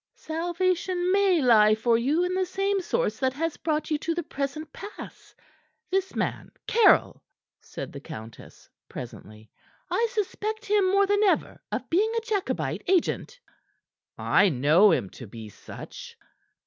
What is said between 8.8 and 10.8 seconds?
presently. "I suspect